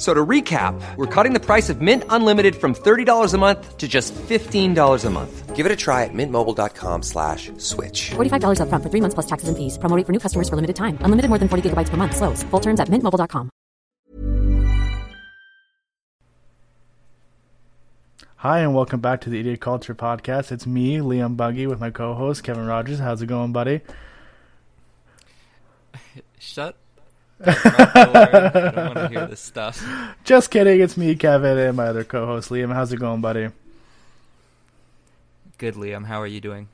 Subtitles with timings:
[0.00, 3.76] F- So to recap, we're cutting the price of Mint Unlimited from $30 a month
[3.76, 5.54] to just $15 a month.
[5.54, 8.12] Give it a try at mintmobile.com slash switch.
[8.16, 9.76] $45 upfront for three months plus taxes and fees.
[9.76, 10.96] Promo rate for new customers for limited time.
[11.02, 12.16] Unlimited more than 40 gigabytes per month.
[12.16, 12.42] Slows.
[12.44, 13.50] Full terms at mintmobile.com.
[18.36, 20.50] Hi, and welcome back to the Idiot Culture Podcast.
[20.50, 22.98] It's me, Liam Buggy, with my co host, Kevin Rogers.
[22.98, 23.82] How's it going, buddy?
[26.38, 26.79] Shut.
[27.46, 29.82] I don't want to hear this stuff.
[30.24, 30.80] Just kidding.
[30.80, 32.72] It's me, Kevin, and my other co host, Liam.
[32.72, 33.48] How's it going, buddy?
[35.58, 36.06] Good, Liam.
[36.06, 36.68] How are you doing?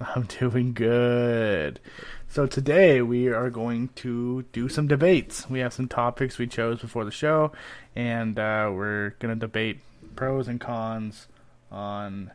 [0.00, 1.80] I'm doing good.
[2.28, 5.48] So, today we are going to do some debates.
[5.50, 7.52] We have some topics we chose before the show,
[7.94, 9.80] and uh, we're going to debate
[10.16, 11.28] pros and cons
[11.70, 12.30] on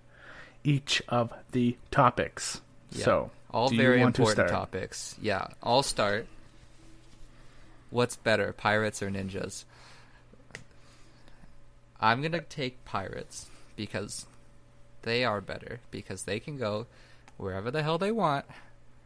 [0.64, 2.61] each of the topics.
[2.92, 3.05] Yeah.
[3.05, 5.16] So, All very important topics.
[5.22, 6.28] Yeah, I'll start.
[7.90, 9.64] What's better, pirates or ninjas?
[12.00, 14.26] I'm gonna take pirates because
[15.04, 16.88] they are better because they can go
[17.38, 18.46] wherever the hell they want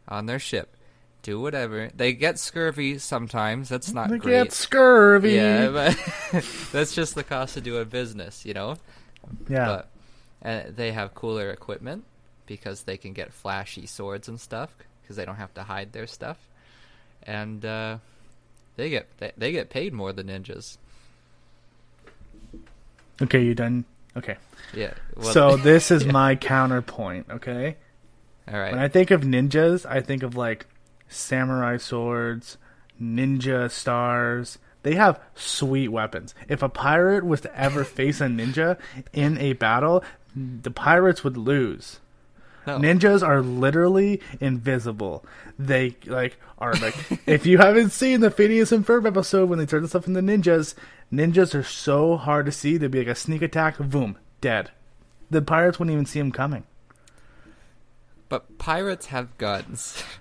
[0.08, 0.76] on their ship,
[1.22, 1.90] do whatever.
[1.94, 3.68] They get scurvy sometimes.
[3.68, 4.44] That's not They great.
[4.44, 5.32] get scurvy.
[5.32, 5.68] Yeah,
[6.32, 8.76] but that's just the cost of doing business, you know.
[9.48, 9.66] Yeah.
[9.66, 9.90] But
[10.42, 12.04] and they have cooler equipment
[12.46, 16.06] because they can get flashy swords and stuff because they don't have to hide their
[16.06, 16.38] stuff,
[17.22, 17.98] and uh,
[18.80, 20.78] they get they, they get paid more than ninjas.
[23.22, 23.84] Okay, you done?
[24.16, 24.36] Okay.
[24.74, 24.94] Yeah.
[25.16, 27.76] well- so this is my counterpoint, okay?
[28.50, 28.72] all right.
[28.72, 30.66] When I think of ninjas, I think of like
[31.08, 32.56] samurai swords,
[33.00, 34.58] ninja stars.
[34.82, 36.34] They have sweet weapons.
[36.48, 38.78] If a pirate was to ever face a ninja
[39.12, 40.02] in a battle,
[40.34, 42.00] the pirates would lose.
[42.66, 42.78] No.
[42.78, 45.24] Ninjas are literally invisible.
[45.58, 46.94] They like are like
[47.26, 50.74] if you haven't seen the Phineas and Ferb episode when they turn themselves into ninjas,
[51.12, 52.76] ninjas are so hard to see.
[52.76, 54.70] They'd be like a sneak attack, boom, dead.
[55.30, 56.64] The pirates wouldn't even see them coming.
[58.28, 60.02] But pirates have guns.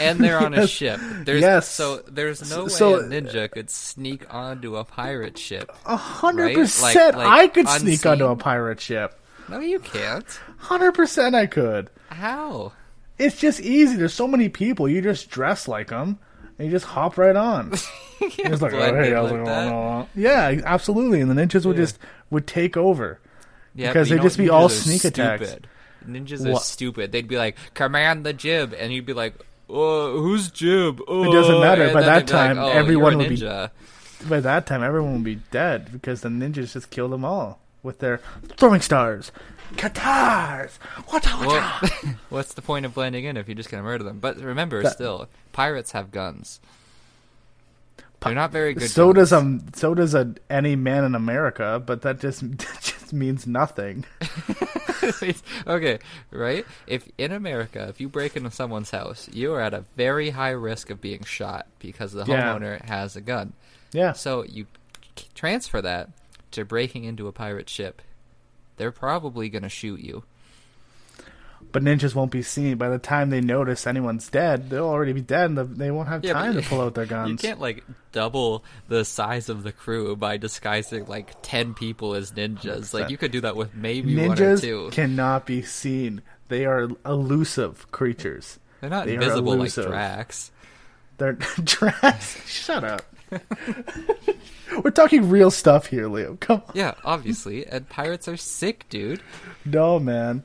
[0.00, 0.98] And they're on a ship.
[1.00, 1.68] There's, Yes.
[1.68, 5.70] So there's no way So- a ninja could sneak onto a pirate ship.
[5.86, 9.14] A hundred percent, I could sneak onto a pirate ship.
[9.48, 10.26] No, you can't.
[10.58, 11.90] Hundred percent, I could.
[12.10, 12.72] How?
[13.18, 13.96] It's just easy.
[13.96, 14.88] There's so many people.
[14.88, 16.18] You just dress like them,
[16.58, 17.72] and you just hop right on.
[18.22, 19.72] It's like, oh, hey, how's it like that.
[19.72, 21.22] Oh, oh, Yeah, absolutely.
[21.22, 23.18] And the ninjas would just would take over.
[23.74, 25.56] Yeah, Because they'd just be all sneak attacks.
[26.06, 26.62] Ninjas are What?
[26.62, 27.12] stupid.
[27.12, 29.34] They'd be like, "Command the jib," and you'd be like,
[29.70, 31.84] "Oh, who's jib?" Oh, It doesn't matter.
[31.84, 33.70] and By that they'd like, time, "Oh, everyone would be- ninja."
[34.28, 37.98] By that time, everyone would be dead because the ninjas just killed them all with
[38.00, 38.20] their
[38.56, 39.32] throwing stars,
[39.74, 40.76] katars.
[41.08, 41.24] What?
[41.40, 41.80] Well,
[42.28, 44.18] what's the point of blending in if you're just gonna murder them?
[44.20, 46.60] But remember, That- still, pirates have guns.
[48.22, 48.90] They're not very good.
[48.90, 49.30] So guns.
[49.30, 49.62] does um.
[49.74, 54.04] So does a any man in America, but that just that just means nothing.
[55.66, 55.98] okay,
[56.30, 56.66] right?
[56.86, 60.50] If in America, if you break into someone's house, you are at a very high
[60.50, 62.42] risk of being shot because the Yeah.
[62.54, 63.54] homeowner has a gun.
[63.92, 64.12] Yeah.
[64.12, 64.66] So you
[65.34, 66.10] transfer that
[66.52, 68.02] to breaking into a pirate ship.
[68.76, 70.24] They're probably going to shoot you.
[71.72, 72.78] But ninjas won't be seen.
[72.78, 76.24] By the time they notice anyone's dead, they'll already be dead, and they won't have
[76.24, 77.30] Yeah, time to pull out their guns.
[77.30, 82.32] You can't like double the size of the crew by disguising like 10 people as
[82.32, 82.92] ninjas.
[82.92, 84.88] Like you could do that with maybe one or Ninjas two.
[84.90, 86.22] cannot be seen.
[86.48, 88.58] They are elusive creatures.
[88.80, 89.72] They're not they invisible like.
[89.72, 90.50] Drax.
[91.18, 92.48] They're Drax.
[92.48, 93.02] Shut up.
[94.84, 96.36] We're talking real stuff here, Leo.
[96.40, 96.72] Come on.
[96.74, 97.66] Yeah, obviously.
[97.66, 99.22] And pirates are sick, dude.
[99.64, 100.44] No, man.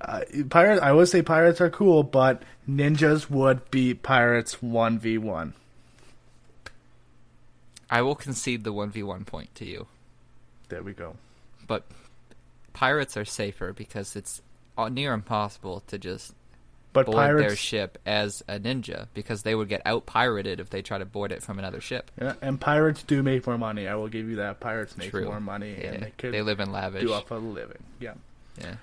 [0.00, 0.82] Uh, pirates.
[0.82, 5.54] I would say pirates are cool, but ninjas would beat pirates one v one.
[7.90, 9.86] I will concede the 1v1 point to you.
[10.68, 11.16] There we go.
[11.66, 11.84] But
[12.72, 14.42] pirates are safer because it's
[14.76, 16.34] uh, near impossible to just
[16.94, 17.46] But board pirates.
[17.48, 21.04] their ship as a ninja because they would get out pirated if they try to
[21.04, 22.10] board it from another ship.
[22.18, 23.86] Yeah, and pirates do make more money.
[23.86, 24.60] I will give you that.
[24.60, 25.26] Pirates make True.
[25.26, 27.02] more money, Yeah, and they could they live in lavish.
[27.02, 27.82] do off a living.
[28.00, 28.14] Yeah.
[28.58, 28.76] Yeah.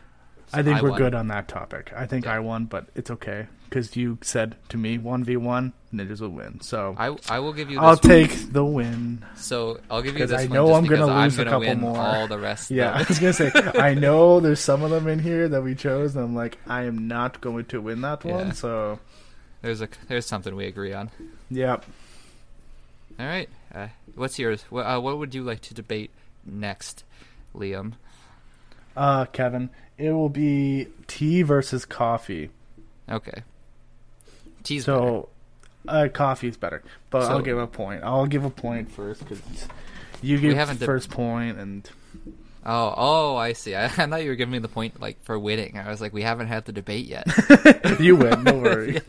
[0.54, 0.98] I think I we're won.
[1.00, 1.92] good on that topic.
[1.96, 5.74] I think I won, but it's okay because you said to me one v one,
[5.94, 6.60] ninjas will win.
[6.62, 7.78] So I I will give you.
[7.78, 7.98] This I'll one.
[8.00, 9.26] take the win.
[9.36, 11.98] So I'll give you this I know I'm gonna lose a I'm gonna couple more.
[11.98, 12.72] all the rest.
[12.72, 15.76] Yeah, I was gonna say I know there's some of them in here that we
[15.76, 18.48] chose, and I'm like I am not going to win that one.
[18.48, 18.52] Yeah.
[18.54, 19.00] So
[19.62, 21.10] There's a there's something we agree on.
[21.50, 21.86] yep.
[23.20, 23.50] All right.
[23.74, 24.64] Uh, what's yours?
[24.70, 26.10] What, uh, what would you like to debate
[26.46, 27.04] next,
[27.56, 27.94] Liam?
[28.96, 32.50] Uh, Kevin, it will be tea versus coffee.
[33.10, 33.44] Okay.
[34.64, 34.98] Tea's better.
[35.00, 35.30] So,
[35.88, 38.04] uh, coffee's better, but I'll give a point.
[38.04, 39.42] I'll give a point first because
[40.22, 41.90] you give the first point, and
[42.64, 43.76] Oh, oh, I see.
[43.76, 45.78] I, I thought you were giving me the point like for winning.
[45.78, 47.26] I was like, we haven't had the debate yet.
[48.00, 48.44] you win.
[48.44, 49.02] No worry.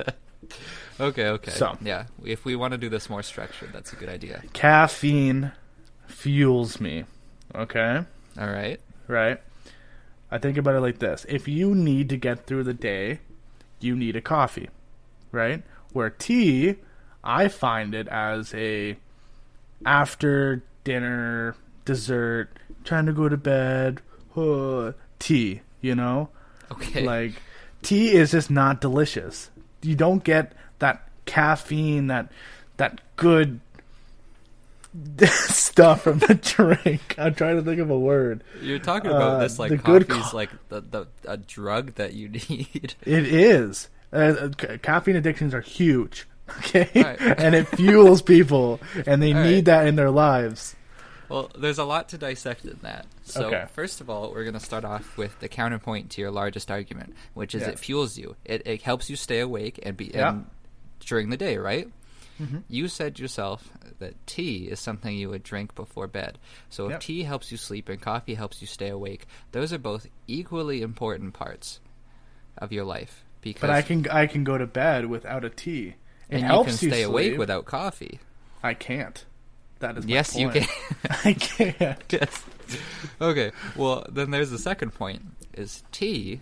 [0.99, 1.50] okay, okay.
[1.50, 1.76] So.
[1.82, 4.43] yeah, if we want to do this more structured, that's a good idea.
[4.52, 5.52] Caffeine
[6.06, 7.05] fuels me.
[7.55, 8.02] Okay,
[8.40, 8.81] All right.
[9.08, 9.40] right.
[10.32, 13.20] I think about it like this: if you need to get through the day,
[13.81, 14.70] you need a coffee,
[15.31, 15.62] right?
[15.93, 16.76] Where tea,
[17.23, 18.96] I find it as a
[19.84, 24.00] after dinner dessert, trying to go to bed,
[25.19, 25.61] tea.
[25.81, 26.29] You know,
[26.70, 27.05] Okay.
[27.05, 27.32] like
[27.82, 29.50] tea is just not delicious.
[29.82, 32.31] You don't get that caffeine, that
[32.76, 33.61] that good
[35.27, 37.15] stuff from the drink.
[37.19, 38.44] I'm trying to think of a word.
[38.61, 42.12] You're talking about uh, this like the coffee's co- like the, the a drug that
[42.15, 42.94] you need.
[43.03, 43.89] It is.
[44.12, 46.27] Uh, ca- caffeine addictions are huge.
[46.59, 47.19] Okay, Right.
[47.41, 49.65] and it fuels people, and they All need right.
[49.67, 50.77] that in their lives.
[51.31, 53.06] Well, there's a lot to dissect in that.
[53.23, 53.65] So, Okay.
[53.73, 57.15] first of all, we're going to start off with the counterpoint to your largest argument,
[57.33, 57.69] which is Yeah.
[57.71, 58.37] it fuels you.
[58.44, 60.31] It, it helps you stay awake and be Yeah.
[60.31, 60.47] and
[61.00, 61.89] during the day, right?
[62.43, 62.59] Mm-hmm.
[62.69, 66.39] You said yourself that tea is something you would drink before bed.
[66.71, 67.00] So, if Yep.
[67.00, 71.35] tea helps you sleep and coffee helps you stay awake, those are both equally important
[71.35, 71.81] parts
[72.59, 73.25] of your life.
[73.41, 75.94] Because But I can I can go to bed without a tea.
[76.29, 77.39] It and you can stay awake sleep.
[77.39, 78.21] without coffee.
[78.62, 79.25] I can't.
[79.81, 80.67] That is my Yes, you point.
[80.69, 81.17] can.
[81.25, 81.99] I can't.
[82.11, 82.44] yes.
[83.21, 83.50] Okay.
[83.77, 85.23] Well, then there's the second point:
[85.55, 86.41] is tea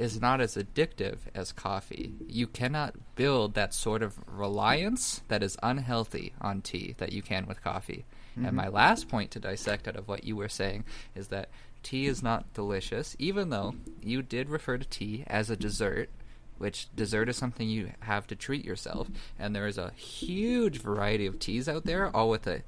[0.00, 2.14] is not as addictive as coffee.
[2.26, 7.44] You cannot build that sort of reliance that is unhealthy on tea that you can
[7.44, 8.06] with coffee.
[8.34, 8.56] And mm-hmm.
[8.56, 11.50] my last point to dissect out of what you were saying is that
[11.82, 16.08] tea is not delicious, even though you did refer to tea as a dessert.
[16.56, 19.08] Which dessert is something you have to treat yourself,
[19.38, 22.62] and there is a huge variety of teas out there, all with a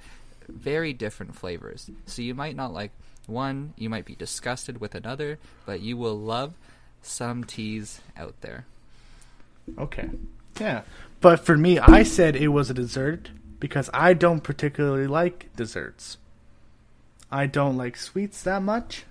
[0.49, 1.91] very different flavors.
[2.07, 2.91] So you might not like
[3.27, 6.55] one, you might be disgusted with another, but you will love
[7.03, 8.67] some teas out there.
[9.79, 10.11] Okay.
[10.61, 10.83] Yeah.
[11.21, 16.19] But for me, I said it was a dessert because I don't particularly like desserts.
[17.31, 19.05] I don't like sweets that much,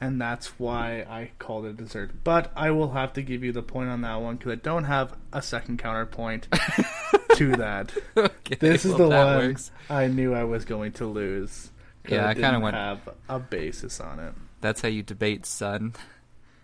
[0.00, 2.10] and that's why I called it a dessert.
[2.22, 4.84] But I will have to give you the point on that one because I don't
[4.84, 6.46] have a second counterpoint
[7.36, 7.92] to that.
[8.16, 9.70] Okay, This is well, the that one works.
[9.90, 11.70] I knew I was going to lose.
[12.08, 14.34] Yeah, I it kinda didn't went- have a basis on it.
[14.60, 15.94] That's how you debate, son.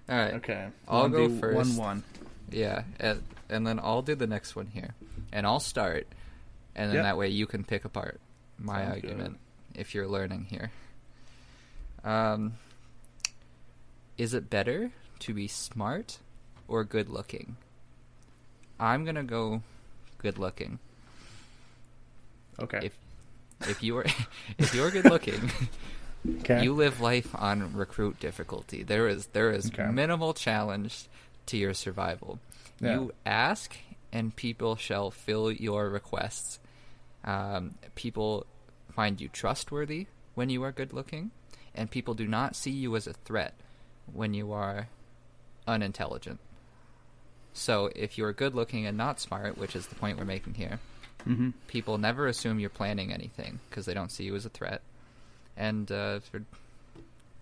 [0.08, 0.34] All right.
[0.34, 1.78] Okay, I'll go 1v1, first.
[1.78, 2.02] One.
[2.50, 4.94] Yeah, and, and then I'll do the next one here,
[5.32, 6.06] and I'll start,
[6.74, 7.04] and then Yep.
[7.04, 8.20] that way you can pick apart
[8.58, 9.38] my Sounds argument
[9.74, 10.70] if you're learning here.
[12.04, 12.54] Um,
[14.16, 16.18] is it better to be smart
[16.68, 17.56] or good looking?
[18.80, 19.62] I'm gonna go
[20.18, 20.78] good looking.
[22.60, 22.80] Okay.
[22.82, 22.98] If
[23.68, 24.06] if you are
[24.58, 25.50] if you're good looking,
[26.40, 26.62] okay.
[26.62, 28.82] you live life on recruit difficulty.
[28.82, 29.86] There is there is Okay.
[29.90, 31.06] minimal challenge
[31.46, 32.38] to your survival.
[32.80, 32.94] Yeah.
[32.94, 33.76] You ask,
[34.12, 36.58] and people shall fill your requests.
[37.24, 38.46] Um, people
[38.92, 41.30] find you trustworthy when you are good looking,
[41.74, 43.54] and people do not see you as a threat
[44.12, 44.88] when you are
[45.66, 46.38] unintelligent.
[47.52, 50.78] So, if you're good looking and not smart, which is the point we're making here,
[51.26, 51.50] Mm-hmm.
[51.66, 54.82] people never assume you're planning anything because they don't see you as a threat.
[55.58, 56.42] And uh, for,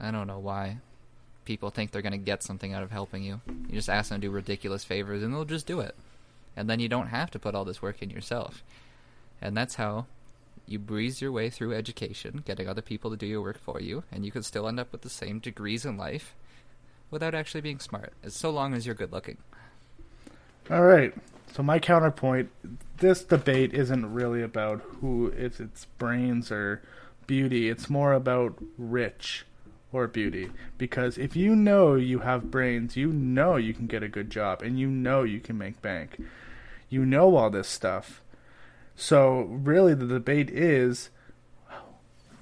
[0.01, 0.79] I don't know why
[1.45, 3.41] people think they're going to get something out of helping you.
[3.47, 5.95] You just ask them to do ridiculous favors and they'll just do it.
[6.57, 8.65] And then you don't have to put all this work in yourself.
[9.41, 10.07] And that's how
[10.67, 14.03] you breeze your way through education, getting other people to do your work for you,
[14.11, 16.35] and you can still end up with the same degrees in life
[17.11, 19.37] without actually being smart, as so long as you're good looking.
[20.71, 21.15] All right.
[21.53, 22.51] So my counterpoint:
[22.99, 26.83] this debate isn't really about who if its brains or
[27.27, 27.69] beauty.
[27.69, 29.45] It's more about rich
[29.93, 30.51] or beauty.
[30.79, 34.63] Because if you know you have brains, you know you can get a good job,
[34.63, 36.23] and you know you can make bank.
[36.89, 38.23] You know all this stuff.
[38.95, 41.11] So really, the debate is: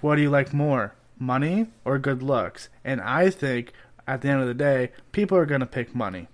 [0.01, 2.69] what do you like more, money or good looks?
[2.85, 3.73] And I think
[4.07, 6.29] at the end of the day, people are going to pick money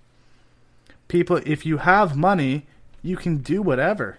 [1.11, 2.65] people if you have money
[3.01, 4.17] you can do whatever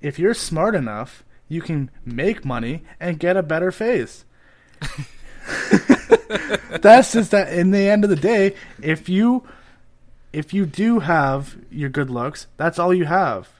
[0.00, 1.22] if you're smart enough
[1.52, 4.24] you can make money and get a better face.
[6.80, 9.46] That's just that in the end of the day if you
[10.32, 13.50] if you do have your good looks that's all you have.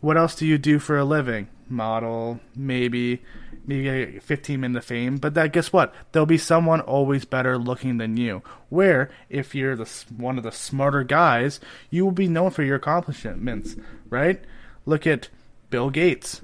[0.00, 1.48] What else do you do for a living?
[1.70, 3.22] Model maybe
[3.64, 5.94] maybe 15 minutes of fame but that guess what?
[6.12, 8.42] There'll be someone always better looking than you.
[8.68, 12.76] Where if you're the one of the smarter guys you will be known for your
[12.76, 13.76] accomplishments
[14.10, 14.44] right?
[14.84, 15.30] Look at
[15.70, 16.42] bill gates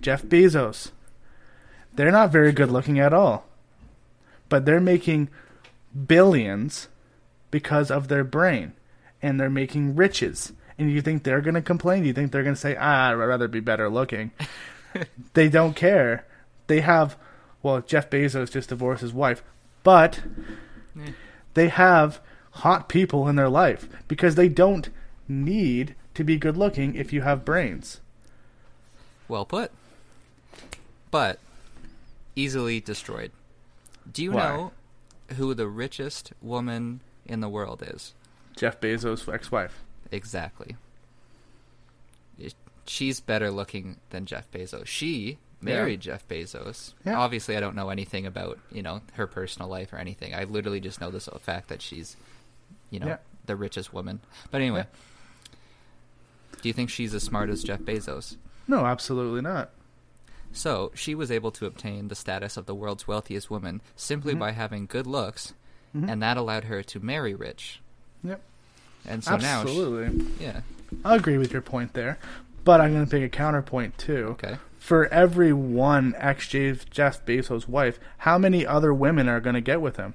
[0.00, 0.90] jeff bezos
[1.94, 3.44] they're not very good looking at all
[4.48, 5.28] but they're making
[6.06, 6.88] billions
[7.50, 8.72] because of their brain
[9.20, 12.02] and they're making riches and you think they're going to complain?
[12.02, 14.32] Do you think they're going to say, ah, I'd rather be better looking?
[15.34, 16.26] they don't care.
[16.66, 17.16] They have,
[17.62, 19.42] well, Jeff Bezos just divorced his wife,
[19.82, 20.20] but
[21.54, 22.20] they have
[22.50, 24.88] hot people in their life because they don't
[25.28, 28.00] need to be good looking if you have brains.
[29.28, 29.70] Well put.
[31.12, 31.38] But
[32.34, 33.30] easily destroyed.
[34.12, 34.42] Do you Why?
[34.48, 34.72] know
[35.36, 38.14] who the richest woman in the world is?
[38.56, 39.84] Jeff Bezos' ex wife.
[40.10, 40.74] Exactly.
[42.84, 44.86] She's better looking than Jeff Bezos.
[44.86, 46.94] She married Jeff Bezos.
[47.06, 47.16] Yeah.
[47.16, 50.34] Obviously, I don't know anything about you know her personal life or anything.
[50.34, 52.16] I literally just know this fact that she's,
[52.90, 53.16] you know, Yeah.
[53.46, 54.20] the richest woman.
[54.50, 54.86] But anyway,
[56.60, 58.36] do you think she's as smart as Jeff Bezos?
[58.66, 59.70] No, absolutely not.
[60.52, 64.40] So she was able to obtain the status of the world's wealthiest woman simply mm-hmm.
[64.40, 65.54] by having good looks,
[65.96, 66.08] mm-hmm.
[66.08, 67.80] and that allowed her to marry rich.
[68.22, 68.40] Yep.
[69.06, 70.24] And so now, absolutely.
[70.24, 70.60] she, yeah,
[71.04, 72.18] I agree with your point there,
[72.64, 74.28] but I'm going to pick a counterpoint too.
[74.32, 74.58] okay.
[74.78, 79.80] For every one ex Jeff Bezos' wife, how many other women are going to get
[79.80, 80.14] with him?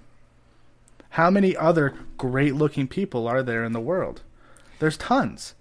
[1.12, 4.24] How many other great looking people are there in the world?
[4.80, 5.56] There's tons.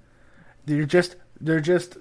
[0.64, 1.98] They're just they're just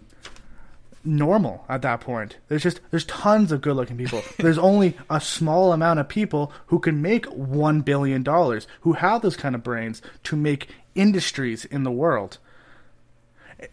[1.05, 2.38] normal at that point.
[2.47, 4.21] There's just there's tons of good looking people.
[4.38, 9.21] there's only a small amount of people who can make 1 billion dollars who have
[9.21, 12.39] those kind of brains to make industries in the world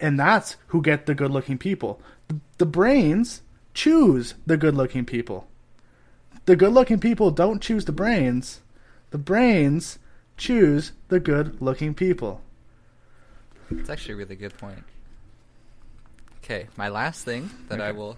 [0.01, 2.01] and that's who get the good looking people.
[2.29, 3.43] The, the brains
[3.75, 5.49] choose the good looking people.
[6.45, 8.61] The good looking people don't choose the brains.
[9.11, 9.99] The brains
[10.37, 12.41] choose the good looking people.
[13.71, 14.83] It's actually a really good point.
[16.45, 18.17] Okay, my last thing that I will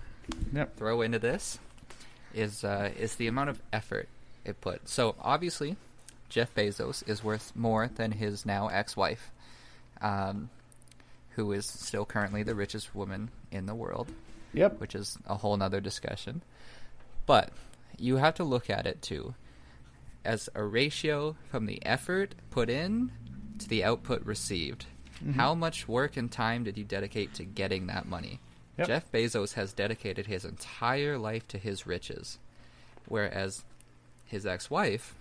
[0.52, 0.76] Yep.
[0.76, 1.58] throw into this
[2.32, 4.08] is uh, is the amount of effort
[4.44, 4.88] it put.
[4.88, 5.76] So obviously,
[6.28, 9.30] Jeff Bezos is worth more than his now ex-wife,
[10.00, 10.48] um,
[11.30, 14.10] who is still currently the richest woman in the world,
[14.54, 14.80] Yep.
[14.80, 16.42] which is a whole nother discussion.
[17.26, 17.50] But
[17.98, 19.34] you have to look at it too
[20.24, 23.12] as a ratio from the effort put in
[23.58, 24.86] to the output received.
[25.22, 25.32] Mm-hmm.
[25.32, 28.40] How much work and time did you dedicate to getting that money?
[28.78, 28.86] Yep.
[28.88, 32.38] Jeff Bezos has dedicated his entire life to his riches,
[33.06, 33.64] whereas
[34.26, 35.14] his ex wife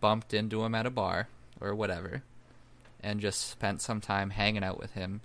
[0.00, 1.28] bumped into him at a bar
[1.60, 2.22] or whatever
[3.00, 5.20] and just spent some time hanging out with him,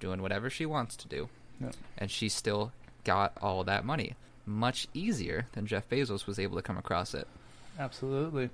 [0.00, 1.28] doing whatever she wants to do.
[1.60, 1.74] Yep.
[1.98, 2.72] And she still
[3.04, 4.14] got all that money.
[4.46, 7.26] Much easier than Jeff Bezos was able to come across it.
[7.78, 8.50] Absolutely.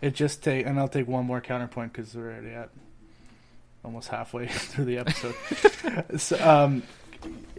[0.00, 2.68] It just take, and I'll take one more counterpoint because we're already at
[3.84, 5.34] almost halfway through the episode.
[6.16, 6.82] so, um,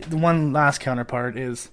[0.07, 1.69] the one last counterpart is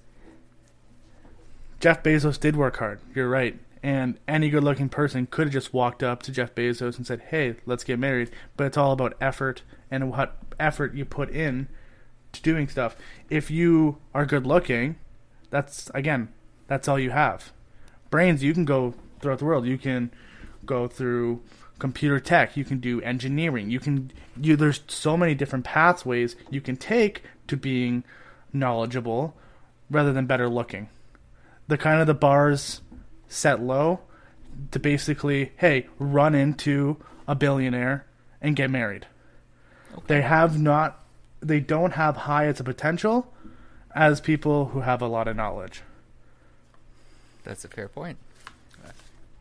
[1.79, 2.99] Jeff Bezos did work hard.
[3.13, 3.59] You're right.
[3.81, 7.23] And any good looking person could have just walked up to Jeff Bezos and said,
[7.29, 8.31] Hey, let's get married.
[8.55, 11.67] But it's all about effort and what effort you put in
[12.31, 12.95] to doing stuff.
[13.29, 14.95] If you are good looking,
[15.49, 16.29] that's, again,
[16.67, 17.51] that's all you have.
[18.09, 19.65] Brains, you can go throughout the world.
[19.65, 20.11] You can
[20.65, 21.41] go through
[21.79, 22.55] computer tech.
[22.55, 23.69] You can do engineering.
[23.69, 28.03] You can, you, there's so many different pathways you can take to being
[28.51, 29.35] knowledgeable
[29.89, 30.89] rather than better looking
[31.67, 32.81] the kind of the bars
[33.27, 33.99] set low
[34.71, 38.05] to basically, hey, run into a billionaire
[38.41, 39.07] and get married.
[40.07, 41.03] They have not,
[41.39, 43.31] they don't have high as a potential,
[43.95, 45.81] as people who have a lot of knowledge.
[47.43, 48.17] That's a fair point.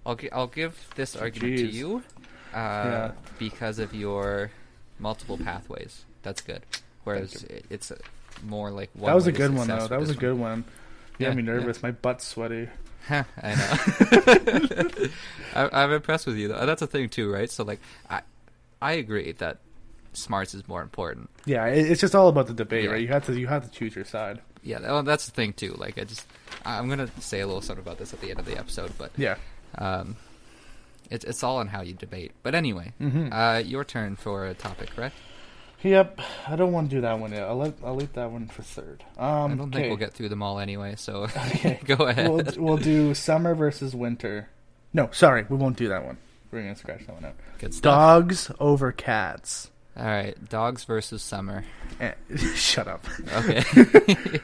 [0.05, 2.03] I'll gi- I'll give this argument to you
[2.53, 3.13] uh, Yeah.
[3.39, 4.51] because of your
[4.99, 6.05] multiple pathways.
[6.23, 6.63] That's good.
[7.05, 7.93] Whereas it's
[8.45, 9.87] more like one that was a good one though.
[9.89, 10.65] That was a good one.
[11.19, 11.53] You Yeah, me yeah.
[11.53, 11.83] nervous.
[11.83, 12.69] My butt's sweaty.
[13.11, 14.89] I know.
[15.55, 16.65] I, I'm impressed with you though.
[16.67, 17.51] That's a thing too, right?
[17.51, 18.23] So like, I
[18.81, 19.59] I agree that
[20.13, 21.31] smarts is more important.
[21.47, 22.91] Yeah, it, it's just all about the debate, Yeah.
[22.93, 23.01] right?
[23.03, 24.41] You have to you have to choose your side.
[24.63, 25.75] Yeah, that- well, that's the thing too.
[25.77, 26.27] Like, I just
[26.65, 29.11] I'm gonna say a little something about this at the end of the episode, but
[29.17, 29.37] Yeah.
[29.79, 30.17] Um,
[31.11, 32.33] it's it's all on how you debate.
[32.43, 33.33] But anyway, Mm-hmm.
[33.33, 35.17] uh, your turn for a topic, correct?
[35.83, 36.21] Yep.
[36.47, 37.43] I don't want to do that one yet.
[37.43, 39.05] I'll let I'll leave that one for third.
[39.19, 40.95] Um, I don't think we'll get through them all anyway.
[40.97, 41.81] So Okay.
[41.85, 42.29] go ahead.
[42.31, 44.49] We'll, we'll do summer versus winter.
[44.93, 46.19] No, sorry, we won't do that one.
[46.53, 47.35] We're gonna scratch that one out.
[47.59, 47.93] Good stuff.
[47.95, 49.71] Dogs over cats.
[49.97, 51.65] All right, dogs versus summer.
[52.01, 52.13] Eh,
[52.55, 53.05] shut up.
[53.35, 53.63] Okay.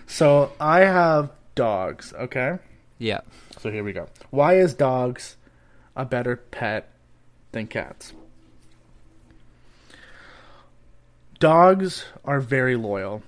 [0.06, 2.12] So I have dogs.
[2.14, 2.58] Okay.
[2.98, 3.20] Yeah.
[3.58, 4.08] So here we go.
[4.30, 5.36] Why is dogs
[5.96, 6.90] a better pet
[7.52, 8.12] than cats?
[11.38, 13.22] Dogs are very loyal.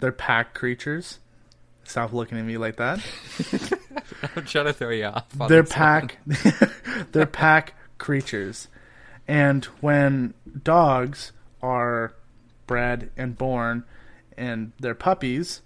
[0.00, 1.18] They're pack creatures.
[1.84, 3.00] Stop looking at me like that.
[4.36, 5.26] I'm trying to throw you off.
[5.48, 6.18] They're pack
[7.12, 8.68] they're pack creatures.
[9.26, 12.14] And when dogs are
[12.66, 13.84] bred and born
[14.36, 15.62] and they're puppies,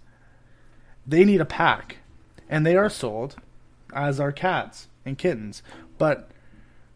[1.06, 1.98] they need a pack.
[2.49, 3.37] And they are sold
[3.93, 5.62] as are cats and kittens.
[5.99, 6.31] But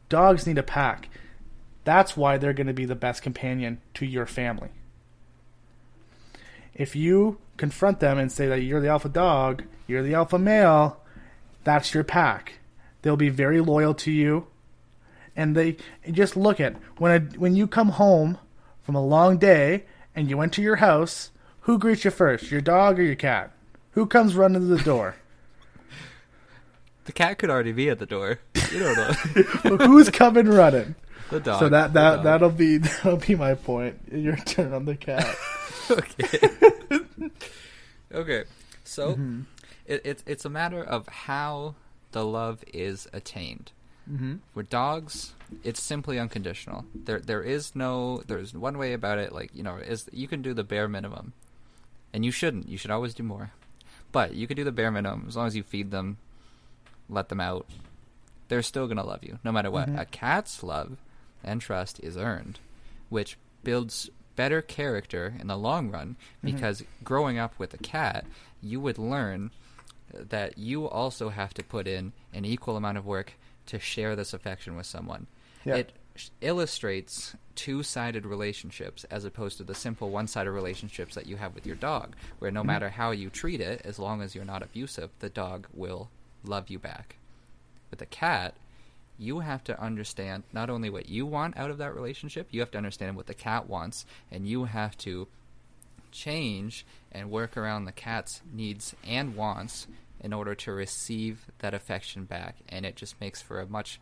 [0.09, 1.09] dogs need a pack.
[1.85, 4.69] That's why they're going to be the best companion to your family.
[6.75, 11.01] If you confront them and say that you're the alpha dog, you're the alpha male,
[11.65, 12.61] that's your pack.
[13.03, 14.47] They'll be very loyal to you.
[15.35, 15.77] And they
[16.11, 18.39] just look at when when you come home
[18.83, 21.31] from a long day and you enter your house,
[21.63, 23.53] who greets you first, your dog or your cat?
[23.93, 25.17] Who comes running to the door?
[27.05, 28.39] The cat could already be at the door.
[28.71, 29.77] You don't know.
[29.87, 30.95] Who's coming running?
[31.31, 31.61] the dog.
[31.61, 33.99] so that that that'll be that'll be my point.
[34.13, 35.27] Your turn on the cat.
[35.91, 36.49] okay.
[38.13, 38.45] okay.
[38.85, 39.41] So Mm-hmm.
[39.87, 41.75] it, it it's a matter of how
[42.13, 43.73] the love is attained.
[44.11, 44.37] Mm-hmm.
[44.55, 46.85] With dogs, it's simply unconditional.
[46.95, 49.33] There there is no there's one way about it.
[49.33, 51.33] Like you know, is you can do the bare minimum,
[52.13, 52.69] and you shouldn't.
[52.69, 53.53] You should always do more.
[54.11, 56.19] But you can do the bare minimum as long as you feed them,
[57.09, 57.67] let them out.
[58.49, 59.89] They're still gonna love you no matter what.
[59.89, 59.99] Mm-hmm.
[59.99, 60.99] A cat's love
[61.43, 62.59] and trust is earned,
[63.09, 66.55] which builds better character in the long run mm-hmm.
[66.55, 68.25] because growing up with a cat,
[68.63, 69.51] you would learn
[70.13, 73.35] that you also have to put in an equal amount of work
[73.67, 75.27] to share this affection with someone.
[75.65, 75.77] Yeah.
[75.77, 75.93] It
[76.41, 81.77] illustrates two-sided relationships as opposed to the simple one-sided relationships that you have with your
[81.77, 82.67] dog, where no mm-hmm.
[82.67, 86.11] matter how you treat it, as long as you're not abusive, the dog will
[86.45, 87.17] love you back.
[87.91, 88.55] With a cat,
[89.19, 92.71] you have to understand not only what you want out of that relationship, you have
[92.73, 95.29] to understand what the cat wants, and you have to
[96.11, 99.87] change and work around the cat's needs and wants
[100.21, 104.01] in order to receive that affection back, and it just makes for a much,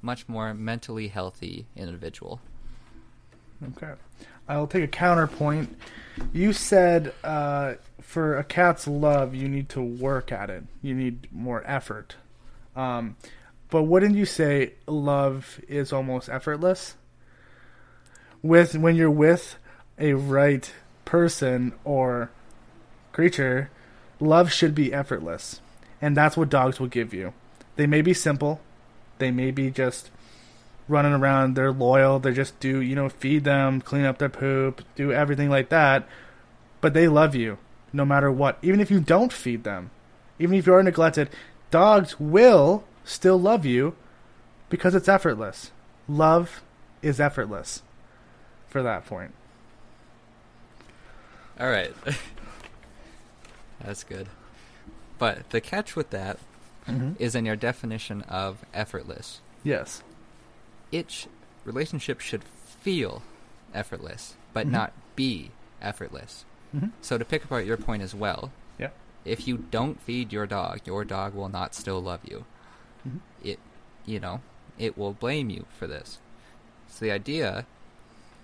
[0.00, 2.40] much more mentally healthy individual.
[3.76, 3.92] Okay.
[4.48, 5.76] I'll take a counterpoint.
[6.32, 10.64] You said uh, for a cat's love, you need to work at it.
[10.82, 12.16] You need more effort.
[12.76, 13.16] Um,
[13.70, 16.96] but wouldn't you say love is almost effortless?
[18.42, 19.56] With when you're with
[19.98, 20.70] a right
[21.04, 22.30] person or
[23.12, 23.70] creature,
[24.20, 25.60] love should be effortless,
[26.00, 27.32] and that's what dogs will give you.
[27.76, 28.60] They may be simple,
[29.18, 30.10] they may be just
[30.88, 31.54] running around.
[31.54, 32.18] They're loyal.
[32.18, 36.06] They just do, you know, feed them, clean up their poop, do everything like that.
[36.80, 37.58] But they love you
[37.92, 38.58] no matter what.
[38.62, 39.90] Even if you don't feed them,
[40.38, 41.30] even if you are neglected,
[41.70, 43.94] dogs will still love you
[44.68, 45.70] because it's effortless.
[46.08, 46.62] Love
[47.02, 47.82] is effortless
[48.68, 49.32] for that point.
[51.60, 51.92] All right.
[53.84, 54.28] That's good.
[55.18, 56.38] But the catch with that
[56.88, 57.12] mm-hmm.
[57.18, 59.40] is in your definition of effortless.
[59.62, 60.02] Yes.
[60.92, 61.26] It sh-
[61.64, 63.22] relationship should feel
[63.74, 64.74] effortless, but mm-hmm.
[64.74, 65.50] not be
[65.80, 66.44] effortless.
[66.76, 66.88] Mm-hmm.
[67.00, 68.90] So to pick apart your point as well, Yeah.
[69.24, 72.44] if you don't feed your dog, your dog will not still love you.
[73.06, 73.18] Mm-hmm.
[73.42, 73.58] It,
[74.06, 74.40] you know,
[74.78, 76.18] it will blame you for this.
[76.88, 77.66] So the idea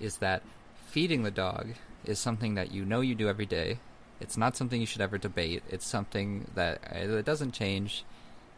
[0.00, 0.42] is that
[0.86, 3.78] feeding the dog is something that you know you do every day.
[4.20, 5.62] It's not something you should ever debate.
[5.68, 8.04] It's something that uh, it doesn't change,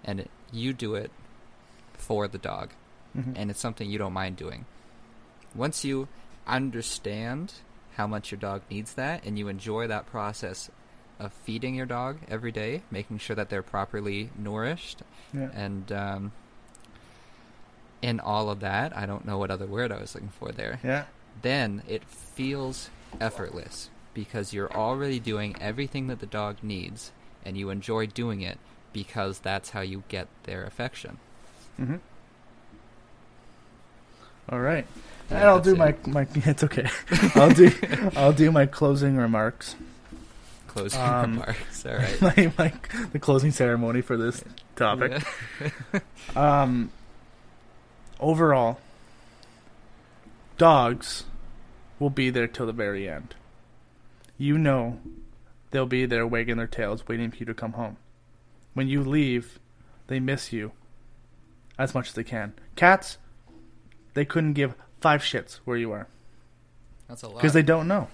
[0.05, 1.11] and it, you do it
[1.95, 2.71] for the dog,
[3.15, 4.67] and it's something you don't mind doing.
[5.55, 6.09] Once you
[6.47, 7.55] understand
[7.97, 10.71] how much your dog needs that, and you enjoy that process
[11.19, 15.03] of feeding your dog every day, making sure that they're properly nourished,
[15.35, 15.51] Yeah.
[15.53, 16.33] and um,
[18.03, 20.81] in all of that, I don't know what other word I was looking for there.
[20.83, 21.05] Yeah.
[21.43, 22.89] Then it feels
[23.21, 27.13] effortless because you're already doing everything that the dog needs,
[27.45, 28.59] and you enjoy doing it
[28.93, 31.19] because that's how you get their affection.
[31.79, 31.97] Mm-hmm.
[34.51, 34.87] All right.
[35.31, 36.89] Yeah, and I'll do my, my it's okay.
[37.35, 37.71] I'll do
[38.17, 39.77] I'll do my closing remarks.
[40.67, 41.87] Closing Um, remarks.
[41.87, 42.21] All right.
[42.37, 42.73] my, my
[43.13, 44.43] the closing ceremony for this
[44.77, 45.23] topic.
[46.35, 46.91] Um
[48.19, 48.79] overall
[50.59, 51.25] dogs
[51.99, 53.35] will be there till the very end.
[54.37, 54.99] You know
[55.71, 57.97] they'll be there wagging their tails waiting for you to come home.
[58.75, 59.59] When you leave,
[60.09, 60.73] they miss you
[61.79, 62.53] as much as they can.
[62.77, 63.19] Cats
[64.21, 66.07] they couldn't give five shits where you are.
[67.09, 67.37] That's a lot.
[67.37, 68.09] because they don't know.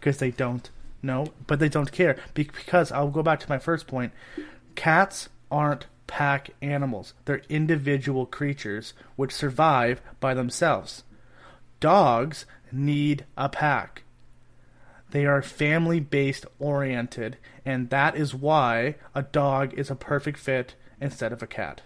[0.00, 0.70] Because they don't
[1.02, 2.16] know but they don't care.
[2.32, 4.14] Be- because i'll go back to my first point.
[4.74, 7.12] Cats aren't pack animals.
[7.26, 11.04] They're individual creatures which survive by themselves.
[11.78, 14.04] Dogs need a pack.
[15.10, 20.74] They are family based oriented and that is why a dog is a perfect fit
[21.02, 21.82] instead of a cat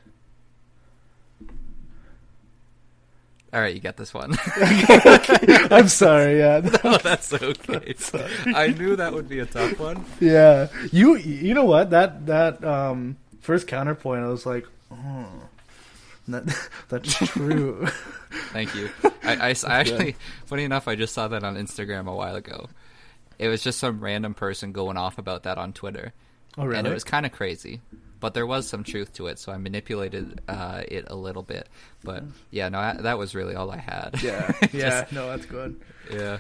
[3.53, 4.37] All right, you get this one.
[5.71, 7.95] i'm sorry yeah no, that's okay.
[8.55, 10.05] I knew that would be a tough one.
[10.21, 15.27] Yeah, you you know what that that um first counterpoint, I was like, oh,
[16.29, 17.87] that that's true.
[18.53, 18.91] Thank you.
[19.23, 22.69] I, I I actually, funny enough, I just saw that on Instagram a while ago.
[23.39, 26.13] It was just some random person going off about that on Twitter.
[26.59, 26.79] Oh, really?
[26.79, 27.81] And it was kind of crazy.
[28.21, 31.69] But there was some truth to it, so I manipulated uh, it a little bit.
[32.03, 34.21] But yeah, no, I, that was really all I had.
[34.23, 35.81] yeah, yeah, no, that's good.
[36.13, 36.39] yeah.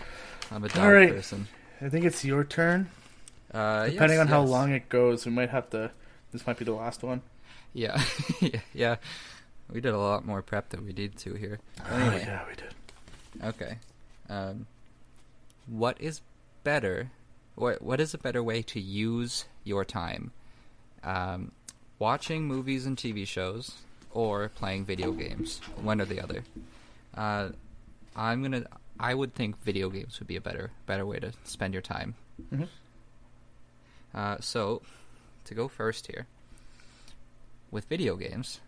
[0.50, 1.10] I'm a dog All right.
[1.10, 1.46] person.
[1.80, 2.90] I think it's your turn.
[3.52, 4.50] Uh, Depending yes, on how yes.
[4.50, 5.90] long it goes, we might have to.
[6.32, 7.22] This might be the last one.
[7.72, 8.02] Yeah,
[8.74, 8.96] yeah.
[9.70, 11.60] We did a lot more prep than we need to here.
[11.90, 12.14] Anyway.
[12.14, 13.54] Oh, yeah, we did.
[13.54, 13.78] Okay.
[14.28, 14.66] Um,
[15.66, 16.22] what is
[16.64, 17.10] better?
[17.54, 20.32] What What is a better way to use your time?
[21.04, 21.52] Um,
[21.98, 23.76] watching movies and TV shows,
[24.12, 25.58] or playing video games?
[25.80, 26.44] One or the other.
[27.14, 27.50] Uh,
[28.16, 28.64] I'm gonna.
[29.00, 32.14] I would think video games would be a better better way to spend your time.
[32.52, 32.68] Mhm.
[34.14, 34.82] Uh, so,
[35.44, 36.26] to go first here,
[37.70, 38.60] with video games,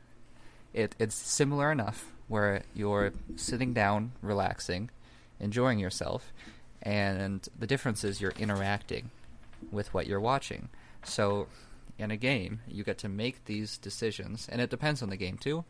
[0.73, 4.91] it it's similar enough where you're sitting down, relaxing,
[5.41, 6.33] enjoying yourself,
[6.83, 9.11] and the difference is you're interacting
[9.73, 10.69] with what you're watching.
[11.03, 11.49] So,
[12.01, 15.37] in a game, you get to make these decisions, and it depends on the game
[15.37, 15.65] too.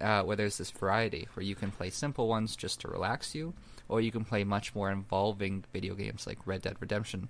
[0.00, 3.52] Uh, where there's this variety where you can play simple ones just to relax you,
[3.90, 7.28] or you can play much more involving video games like Red Dead Redemption,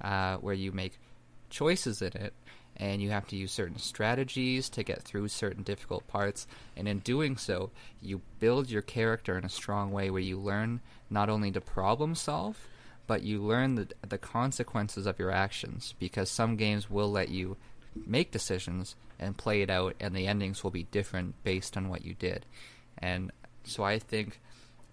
[0.00, 1.00] uh, where you make
[1.50, 2.32] choices in it
[2.76, 6.98] and you have to use certain strategies to get through certain difficult parts and in
[7.00, 7.70] doing so
[8.02, 12.14] you build your character in a strong way where you learn not only to problem
[12.14, 12.68] solve
[13.06, 17.56] but you learn the the consequences of your actions because some games will let you
[18.04, 22.04] make decisions and play it out and the endings will be different based on what
[22.04, 22.44] you did
[22.98, 23.30] and
[23.64, 24.40] so I think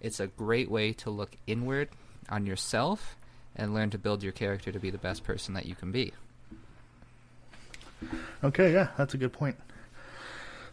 [0.00, 1.88] it's a great way to look inward
[2.28, 3.16] on yourself
[3.56, 6.12] and learn to build your character to be the best person that you can be.
[8.42, 9.56] Okay, yeah, that's a good point.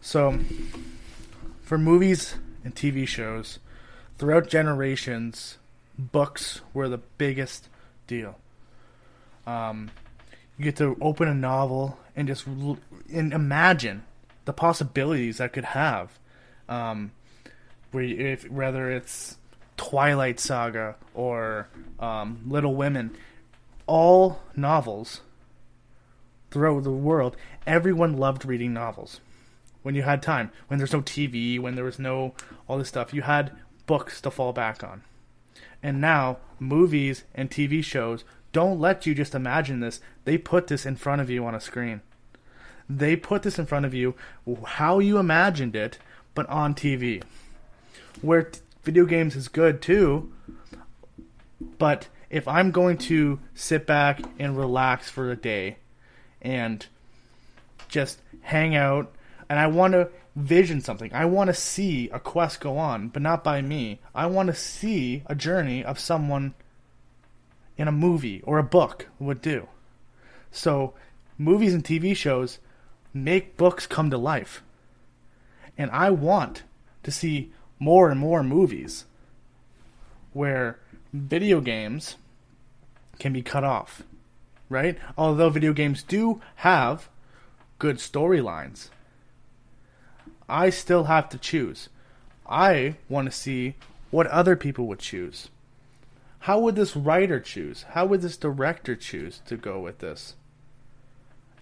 [0.02, 0.40] So,
[1.62, 3.60] for movies and TV shows,
[4.18, 5.58] throughout generations,
[5.98, 7.70] books were the biggest
[8.08, 8.38] deal.
[9.46, 9.92] Um,
[10.62, 14.04] you get to open a novel and just and imagine
[14.46, 16.20] the possibilities that could have.
[16.70, 17.12] Um,
[17.90, 19.38] where if whether it's
[19.76, 21.68] Twilight Saga or
[22.00, 23.18] um, Little Women,
[23.88, 25.22] all novels
[26.52, 29.20] throughout the world, everyone loved reading novels.
[29.82, 32.36] When you had time, when there's no TV, when there was no
[32.68, 33.52] all this stuff, you had
[33.88, 35.02] books to fall back on.
[35.82, 40.02] And now, movies and TV shows don't let you just imagine this.
[40.26, 42.02] They put this in front of you on a screen.
[42.90, 44.16] They put this in front of you
[44.66, 45.98] how you imagined it,
[46.36, 47.24] but on TV.
[48.22, 50.32] Where t- video games is good too,
[51.78, 55.78] but if I'm going to sit back and relax for a day
[56.42, 56.86] and
[57.88, 59.14] just hang out
[59.50, 61.14] and I want to vision something.
[61.14, 64.00] I want to see a quest go on, but not by me.
[64.16, 66.54] I want to see a journey of someone
[67.78, 69.68] in a movie or a book would do.
[70.52, 70.94] So,
[71.38, 72.60] movies and TV shows
[73.14, 74.62] make books come to life.
[75.78, 76.64] And I want
[77.04, 79.06] to see more and more movies
[80.34, 80.80] where
[81.14, 82.16] video games
[83.20, 84.04] can be cut off.
[84.72, 84.98] right?
[85.18, 87.10] Although video games do have
[87.78, 88.90] good storylines,
[90.48, 91.90] I still have to choose.
[92.50, 93.76] I want to see
[94.10, 95.50] what other people would choose.
[96.42, 97.84] How would this writer choose?
[97.92, 100.36] How would this director choose to go with this?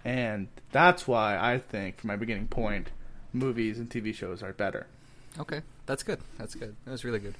[0.05, 2.91] And that's why I think, from my beginning point,
[3.33, 4.87] movies and TV shows are better.
[5.37, 6.19] Okay, that's good.
[6.37, 6.77] That's good.
[6.85, 7.35] That was really good.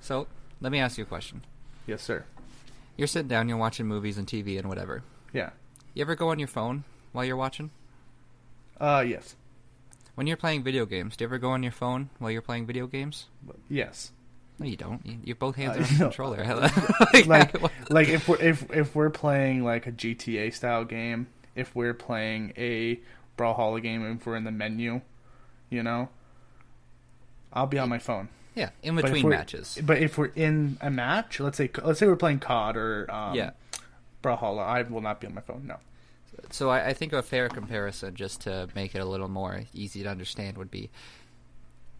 [0.00, 0.26] So,
[0.62, 1.42] let me ask you a question.
[1.86, 2.24] Yes, sir.
[2.96, 5.02] You're sitting down, you're watching movies and TV and whatever.
[5.34, 5.50] Yeah.
[5.92, 7.70] You ever go on your phone while you're watching?
[8.80, 9.36] Uh, yes.
[10.14, 12.66] When you're playing video games, do you ever go on your phone while you're playing
[12.66, 13.26] video games?
[13.68, 14.12] Yes.
[14.58, 15.04] No, you don't.
[15.06, 16.44] You, you both hands Uh, are on the controller.
[17.26, 21.94] like like if we're if if we're playing like a GTA style game, if we're
[21.94, 22.98] playing a
[23.36, 25.00] Brawlhalla game, if we're in the menu,
[25.70, 26.08] you know,
[27.52, 28.28] I'll be on my phone.
[28.54, 29.78] yeah, in between we're- matches.
[29.82, 33.34] But if we're in a match, let's say let's say we're playing COD or um,
[33.34, 33.50] Yeah.
[34.22, 35.64] Brawlhalla, I will not be on my phone.
[35.66, 35.76] No.
[36.50, 40.02] So I, I think a fair comparison, just to make it a little more easy
[40.02, 40.90] to understand, would be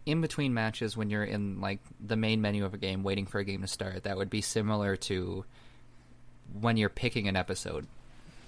[0.09, 3.39] in between matches when you're in like the main menu of a game, waiting for
[3.39, 4.05] a game to start.
[4.05, 5.45] That would be similar to
[6.61, 7.87] when you're picking an episode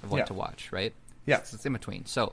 [0.03, 0.25] of what Yeah.
[0.25, 0.94] to watch, right?
[1.27, 1.38] Yeah.
[1.38, 2.07] It's, it's in between.
[2.07, 2.33] So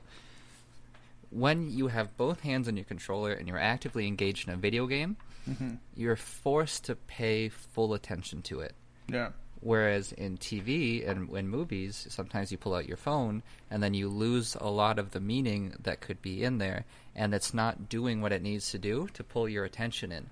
[1.30, 4.86] when you have both hands on your controller and you're actively engaged in a video
[4.86, 5.16] game,
[5.48, 5.76] Mm-hmm.
[5.94, 8.74] you're forced to pay full attention to it.
[9.10, 9.30] Yeah.
[9.60, 14.08] Whereas in TV and in movies, sometimes you pull out your phone and then you
[14.08, 16.84] lose a lot of the meaning that could be in there,
[17.16, 20.26] and it's not doing what it needs to do to pull your attention in,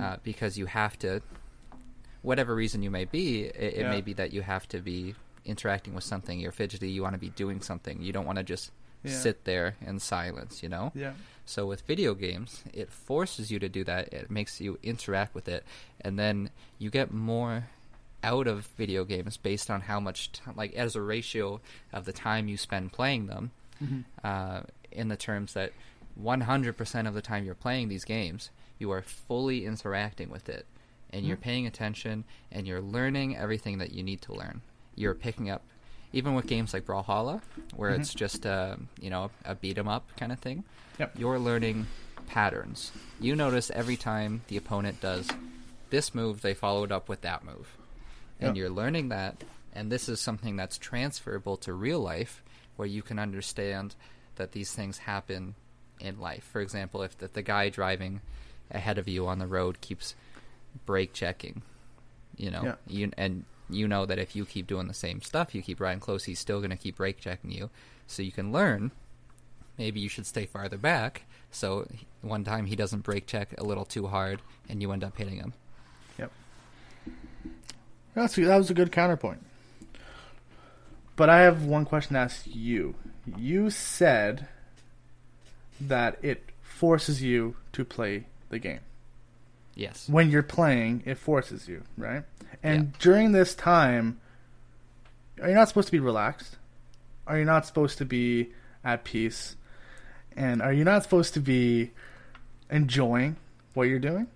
[0.00, 1.20] uh, because you have to,
[2.22, 3.90] whatever reason you may be, it, it Yeah.
[3.90, 6.38] may be that you have to be interacting with something.
[6.38, 6.90] You're fidgety.
[6.90, 8.00] You want to be doing something.
[8.02, 8.70] You don't want to just
[9.02, 9.12] Yeah.
[9.18, 10.62] sit there in silence.
[10.62, 10.92] You know.
[10.94, 11.14] Yeah.
[11.46, 14.12] So with video games, it forces you to do that.
[14.12, 15.64] It makes you interact with it,
[16.02, 17.68] and then you get more
[18.22, 21.60] out of video games based on how much, t- like as a ratio
[21.92, 23.50] of the time you spend playing them.
[23.82, 24.00] Mm-hmm.
[24.22, 24.60] Uh,
[24.92, 25.72] in the terms that
[26.22, 30.66] 100% of the time you're playing these games, you are fully interacting with it,
[31.10, 31.44] and you're mm-hmm.
[31.44, 34.62] paying attention, and you're learning everything that you need to learn.
[34.96, 35.62] You're picking up,
[36.12, 37.40] even with games like Brawlhalla,
[37.76, 38.18] where it's mm-hmm.
[38.18, 40.64] just a you know a beat 'em up kind of thing
[40.98, 41.14] Yep.
[41.18, 41.86] you're learning
[42.26, 42.92] patterns.
[43.18, 45.28] You notice every time the opponent does
[45.88, 47.76] this move, they followed up with that move.
[48.40, 48.60] And Yeah.
[48.62, 49.42] you're learning that,
[49.74, 52.42] and this is something that's transferable to real life,
[52.76, 53.94] where you can understand
[54.36, 55.54] that these things happen
[56.00, 56.44] in life.
[56.44, 58.20] For example, if the, the guy driving
[58.70, 60.14] ahead of you on the road keeps
[60.86, 61.62] brake checking,
[62.36, 62.74] you know, Yeah.
[62.86, 66.00] you and you know that if you keep doing the same stuff, you keep riding
[66.00, 67.70] close, he's still going to keep brake checking you.
[68.06, 68.90] So you can learn
[69.78, 71.86] maybe you should stay farther back so
[72.20, 75.36] one time he doesn't brake check a little too hard and you end up hitting
[75.36, 75.52] him.
[78.14, 79.44] That's that was a good counterpoint.
[81.16, 82.94] But I have one question to ask you.
[83.36, 84.48] You said
[85.80, 88.80] that it forces you to play the game.
[89.74, 90.08] Yes.
[90.08, 92.24] When you're playing, it forces you, right?
[92.62, 92.98] And Yeah.
[92.98, 94.18] during this time,
[95.40, 96.56] are you not supposed to be relaxed?
[97.26, 98.52] Are you not supposed to be
[98.84, 99.56] at peace?
[100.36, 101.90] And are you not supposed to be
[102.70, 103.36] enjoying
[103.74, 104.26] what you're doing?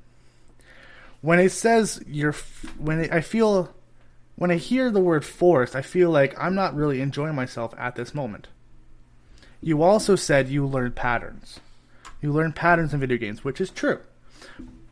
[1.24, 2.34] When it says you're,
[2.76, 3.74] when it, I feel,
[4.37, 7.96] when I hear the word forced, I feel like I'm not really enjoying myself at
[7.96, 8.48] this moment.
[9.62, 11.60] You also said you learn patterns.
[12.20, 14.00] You learn patterns in video games, which is true.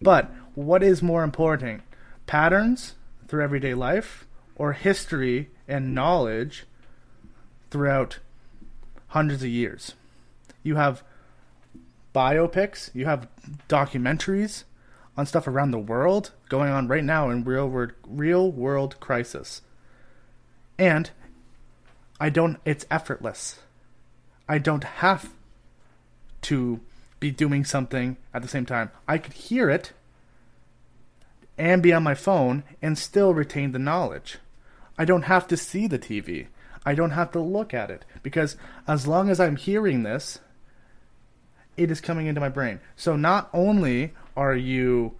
[0.00, 1.82] But what is more important?
[2.26, 2.94] Patterns
[3.28, 6.64] through everyday life or history and knowledge
[7.70, 8.20] throughout
[9.08, 9.96] hundreds of years?
[10.62, 11.02] You have
[12.14, 13.28] biopics, you have
[13.68, 14.64] documentaries
[15.16, 19.62] on stuff around the world going on right now in real world real world crisis.
[20.78, 21.10] And
[22.18, 23.58] I don't it's effortless.
[24.48, 25.30] I don't have
[26.42, 26.80] to
[27.20, 28.90] be doing something at the same time.
[29.06, 29.92] I could hear it
[31.56, 34.38] and be on my phone and still retain the knowledge.
[34.98, 36.46] I don't have to see the TV.
[36.84, 38.56] I don't have to look at it because
[38.88, 40.40] as long as I'm hearing this,
[41.76, 42.80] it is coming into my brain.
[42.96, 45.12] So not only are you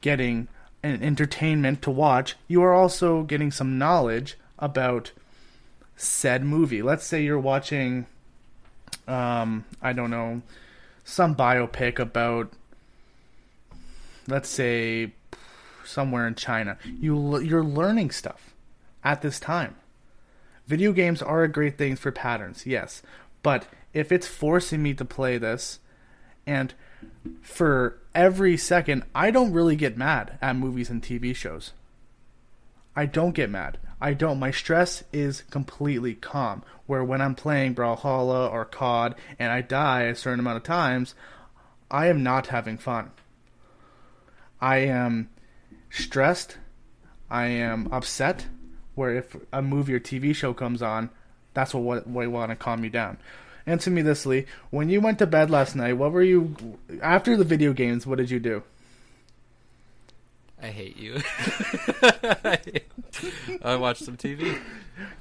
[0.00, 0.48] getting
[0.82, 5.12] an entertainment to watch, you are also getting some knowledge about
[5.96, 6.82] said movie.
[6.82, 8.06] Let's say you're watching
[9.06, 10.42] um I don't know
[11.04, 12.52] some biopic about
[14.26, 15.12] let's say
[15.84, 16.78] somewhere in China.
[17.00, 18.54] You you're learning stuff
[19.04, 19.76] at this time.
[20.66, 23.02] Video games are a great thing for patterns, yes.
[23.42, 25.80] But if it's forcing me to play this
[26.46, 26.74] and
[27.42, 31.72] for every second, I don't really get mad at movies and TV shows.
[32.96, 33.78] I don't get mad.
[34.00, 34.38] I don't.
[34.38, 36.62] My stress is completely calm.
[36.86, 41.14] Where when I'm playing Brawlhalla or COD and I die a certain amount of times,
[41.90, 43.10] I am not having fun.
[44.60, 45.30] I am
[45.90, 46.56] stressed.
[47.30, 48.46] I am upset.
[48.94, 51.10] Where if a movie or TV show comes on,
[51.54, 53.18] that's what what, what want to calm you down.
[53.66, 54.46] Answer me this, Lee.
[54.70, 58.06] When you went to bed last night, what were you after the video games?
[58.06, 58.62] What did you do?
[60.62, 61.20] I hate you.
[63.62, 64.58] I watched some TV.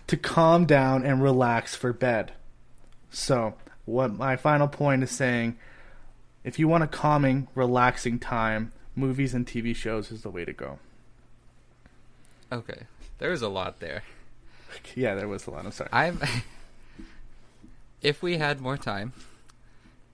[0.07, 2.33] To calm down and relax for bed.
[3.09, 5.57] So, what my final point is saying,
[6.43, 10.53] if you want a calming, relaxing time, movies and TV shows is the way to
[10.53, 10.79] go.
[12.51, 12.83] Okay,
[13.19, 14.03] there's a lot there.
[14.95, 15.65] Yeah, there was a lot.
[15.65, 15.89] I'm sorry.
[15.91, 16.19] I'm.
[18.01, 19.13] if we had more time,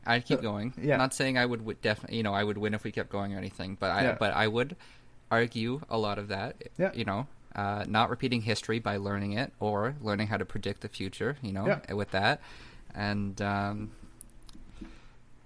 [0.05, 0.73] I'd keep going.
[0.81, 0.97] yeah.
[0.97, 3.33] Not saying I would w- definitely, you know, I would win if we kept going
[3.33, 4.17] or anything, but I, Yeah.
[4.19, 4.75] but I would
[5.31, 6.55] argue a lot of that.
[6.77, 6.91] Yeah.
[6.93, 10.89] You know, uh, not repeating history by learning it or learning how to predict the
[10.89, 11.37] future.
[11.41, 11.93] You know, Yeah.
[11.93, 12.39] with that,
[12.93, 13.91] and um,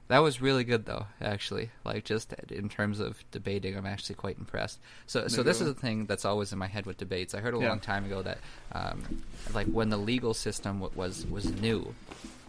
[0.10, 1.06] that was really good though.
[1.22, 4.80] Actually, like just in terms of debating, I'm actually quite impressed.
[5.08, 7.34] So, so this is the thing that's always in my head with debates.
[7.34, 7.70] I heard a Yeah.
[7.70, 8.40] long time ago that,
[8.74, 11.96] um, like when the legal system w- was was new,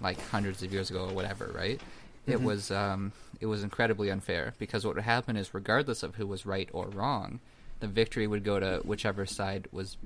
[0.00, 1.78] like hundreds of years ago or whatever, right?
[1.78, 2.32] Mm-hmm.
[2.32, 6.26] It was um, it was incredibly unfair because what would happen is, regardless of who
[6.26, 7.40] was right or wrong,
[7.80, 9.96] the victory would go to whichever side was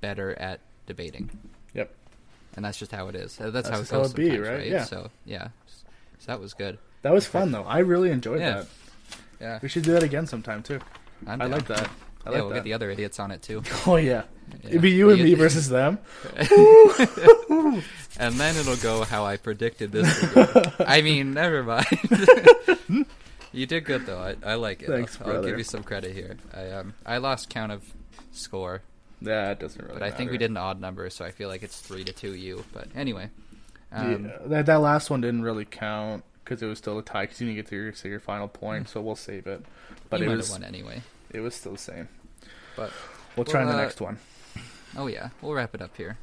[0.00, 1.30] better at debating,
[1.72, 1.94] Yep.
[2.56, 3.40] and that's just how it is.
[3.40, 4.66] Uh, That's, how it just how goes be, sometimes, right?
[4.66, 4.84] Yeah.
[4.84, 5.48] So yeah,
[6.24, 6.78] so that was good.
[7.02, 7.64] That was fun though.
[7.64, 8.52] I really enjoyed Yeah.
[8.62, 8.66] that.
[9.40, 10.80] Yeah, We should do that again sometime too.
[11.26, 11.50] I'm I down.
[11.52, 11.88] like that.
[12.26, 12.54] I yeah, like we'll that.
[12.56, 13.62] get the other idiots on it too.
[13.86, 14.22] Oh yeah.
[14.62, 15.98] It'd be you and me versus them.
[18.18, 20.22] and then it'll go how I predicted this.
[20.34, 20.62] would go.
[20.86, 21.86] I mean, never mind.
[23.52, 24.18] you did good though.
[24.18, 24.88] I, I like it.
[24.88, 25.48] Thanks, I'll, I'll brother.
[25.48, 26.36] give you some credit here.
[26.54, 27.82] I um I lost count of
[28.32, 28.82] score,
[29.20, 29.94] Yeah, it doesn't really.
[29.98, 30.38] but I think we matter.
[30.44, 32.64] did an odd number, so I feel like it's three to two you.
[32.72, 33.30] But anyway,
[33.94, 37.22] um, yeah, that that last one didn't really count because it was still a tie
[37.22, 38.88] because you didn't get to your, say your final point.
[38.88, 39.64] So we'll save it.
[40.10, 41.02] But you it was won anyway.
[41.30, 42.08] it was still the same.
[42.76, 42.90] But
[43.36, 44.18] We'll try Well, the uh, next one.
[44.96, 46.18] oh yeah, we'll wrap it up here.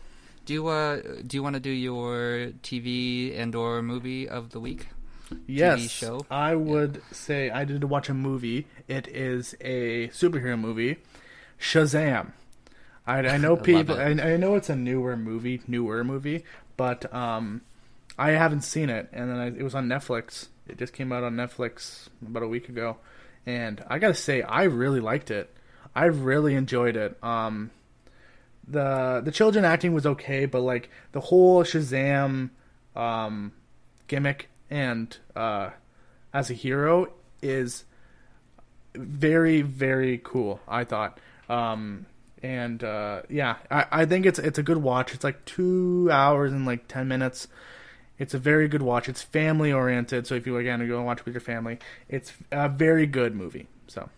[0.46, 4.60] Do you uh do you want to do your TV and or movie of the
[4.60, 4.88] week?
[5.48, 6.26] Yes, show?
[6.30, 8.68] I would say I did watch a movie.
[8.88, 10.98] It is a superhero movie,
[11.60, 12.32] Shazam.
[13.08, 13.98] I, I know people.
[13.98, 16.44] I, I know it's a newer movie, newer movie,
[16.82, 17.62] but um,
[18.18, 20.48] I haven't seen it, and then I, it was on Netflix.
[20.68, 22.98] It just came out on Netflix about a week ago,
[23.46, 25.54] and I gotta say I really liked it.
[25.94, 27.24] I really enjoyed it.
[27.24, 27.70] Um,
[28.68, 32.50] the the children acting was okay, but like the whole Shazam
[32.96, 33.52] um,
[34.08, 35.70] gimmick and uh,
[36.34, 37.14] as a hero
[37.44, 37.84] is
[38.96, 40.60] very very cool.
[40.68, 42.08] I thought, um,
[42.44, 45.14] and uh, yeah, I, I think it's it's a good watch.
[45.14, 47.48] It's like two hours and like ten minutes.
[48.20, 49.10] It's a very good watch.
[49.10, 52.34] It's family oriented, so if you again go and watch it with your family, it's
[52.52, 53.68] a very good movie.
[53.88, 54.10] So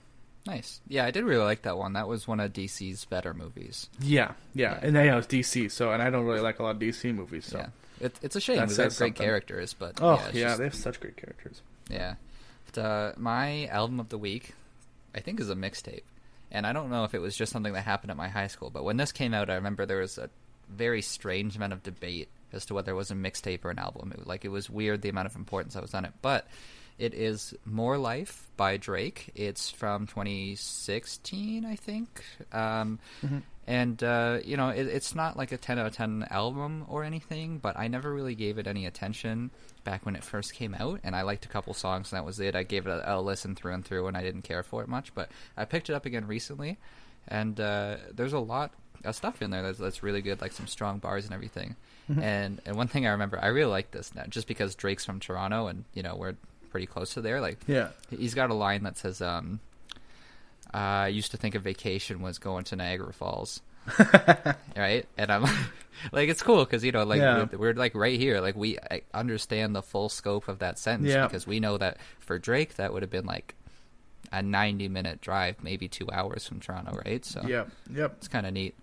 [0.46, 0.82] Nice.
[0.90, 1.94] Yeah, I did really like that one.
[1.94, 3.88] That was one of DC's better movies.
[4.02, 4.80] yeah, yeah, Yeah.
[4.84, 5.72] and yeah, it's DC.
[5.72, 7.46] So and I don't really like a lot of DC movies.
[7.46, 7.68] So Yeah,
[8.02, 8.58] it, it's a shame.
[8.58, 9.14] That They have great something.
[9.14, 11.62] characters, but oh yeah, yeah, just- they have such great characters.
[11.90, 12.16] yeah.
[12.74, 14.54] But, uh, my album of the week,
[15.16, 16.02] I think, is a mixtape,
[16.54, 18.70] and I don't know if it was just something that happened at my high school,
[18.70, 20.30] but when this came out, I remember there was a
[20.70, 24.14] very strange amount of debate as to whether it was a mixtape or an album.
[24.14, 26.48] It, like it was weird the amount of importance that was on it, but.
[27.00, 29.32] It is More Life by Drake.
[29.34, 32.24] It's from 2016, I think.
[32.52, 33.00] Um,
[33.66, 37.04] And, uh, you know, it, it's not like a 10 out of 10 album or
[37.04, 39.50] anything, but I never really gave it any attention
[39.84, 41.00] back when it first came out.
[41.04, 42.56] And I liked a couple songs, and that was it.
[42.56, 44.88] I gave it a, a listen through and through, and I didn't care for it
[44.88, 45.14] much.
[45.14, 46.78] But I picked it up again recently,
[47.28, 48.72] and uh, there's a lot
[49.04, 51.76] of stuff in there that's, that's really good, like some strong bars and everything.
[52.22, 55.20] And, and one thing I remember, I really like this now, just because Drake's from
[55.20, 56.36] Toronto, and, you know, we're
[56.70, 57.40] pretty close to there.
[57.40, 59.60] Like, Yeah, He's got a line that says, um,
[60.74, 63.62] I used to think a vacation was going to Niagara Falls.
[64.78, 65.06] right?
[65.18, 65.44] And I'm
[66.12, 67.46] like, it's cool because, you know, like, Yeah.
[67.52, 68.40] we're, we're, like right here.
[68.42, 71.28] Like, we I understand the full scope of that sentence Yeah.
[71.28, 73.56] because we know that for Drake, that would have been like
[74.32, 77.24] a 90 minute drive, maybe two hours from Toronto, right?
[77.24, 78.16] So yep, yep.
[78.18, 78.76] it's kind of neat.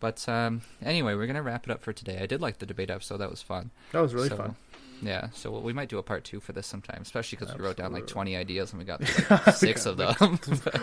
[0.00, 2.18] But um, anyway, we're going to wrap it up for today.
[2.20, 3.18] I did like the debate episode.
[3.18, 3.70] That was fun.
[3.92, 4.56] That was really So, fun.
[5.00, 7.76] Yeah, so we might do a part two for this sometime, especially because we wrote
[7.76, 10.14] down like 20 ideas and we got like, six of them.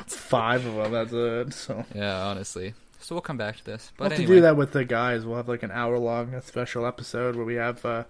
[0.08, 0.92] Five of them.
[0.92, 1.54] That's it.
[1.54, 1.86] So.
[1.96, 2.74] yeah, honestly.
[3.00, 3.92] So we'll come back to this.
[3.98, 5.26] But We'll have to do that with the guys.
[5.26, 8.04] We'll have like an hour long special episode where we have uh,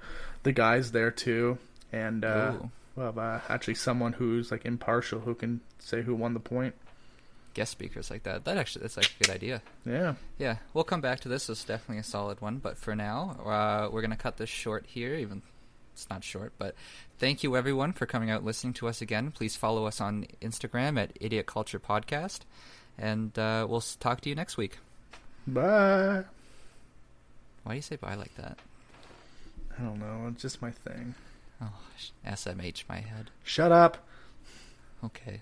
[0.44, 1.58] the guys there too,
[1.94, 2.54] and uh,
[2.96, 6.74] we'll have uh, actually someone who's like impartial who can say who won the point.
[7.54, 8.46] guest speakers like that.
[8.46, 9.62] That actually that's like a good idea.
[9.86, 10.16] Yeah.
[10.38, 11.50] Yeah, we'll come back to this.
[11.50, 12.58] It's definitely a solid one.
[12.58, 15.42] But for now, uh, we're going to cut this short here, even
[16.00, 16.54] it's not short.
[16.58, 16.76] But
[17.18, 19.32] thank you, everyone, for coming out and listening to us again.
[19.32, 22.42] Please follow us on Instagram at Idiot Culture Podcast.
[22.98, 24.78] And uh, we'll talk to you next week.
[25.46, 26.24] Bye.
[27.64, 28.58] Why do you say bye like that?
[29.78, 30.28] I don't know.
[30.32, 31.16] It's just my thing.
[31.62, 31.74] Oh,
[32.26, 33.30] SMH my head.
[33.44, 33.98] Shut up.
[35.04, 35.42] Okay.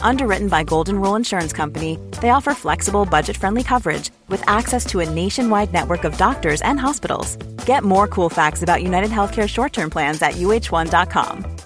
[0.00, 5.00] Underwritten by Golden Rule Insurance Company, they offer flexible, budget friendly coverage with access to
[5.00, 7.36] a nationwide network of doctors and hospitals.
[7.66, 11.56] Get more cool facts about United Healthcare short term plans at uh1.com.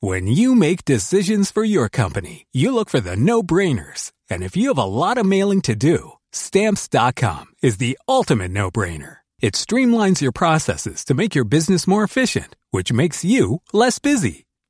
[0.00, 4.10] When you make decisions for your company, you look for the no brainers.
[4.28, 8.68] And if you have a lot of mailing to do, stamps.com is the ultimate no
[8.68, 9.18] brainer.
[9.40, 14.46] It streamlines your processes to make your business more efficient, which makes you less busy.